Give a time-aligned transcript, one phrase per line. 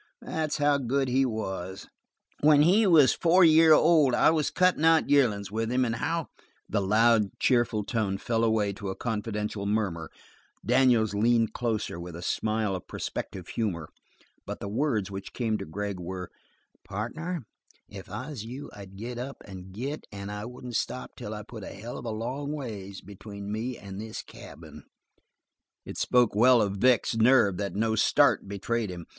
[0.23, 1.87] That's how good he was!
[2.39, 5.97] When he was a four year old I was cutting out yearlin's with him, and
[5.97, 6.29] how"
[6.67, 10.09] The loud, cheerful tone fell away to a confidential murmur,
[10.65, 13.89] Daniels leaned closer, with a smile of prospective humor,
[14.43, 16.31] but the words which came to Gregg were:
[16.83, 17.45] "Partner,
[17.87, 21.43] if I was you I'd get up and git and I wouldn't stop till I
[21.43, 24.83] put a hell of a long ways between me and this cabin!"
[25.85, 29.05] It spoke well of Vic's nerve that no start betrayed him.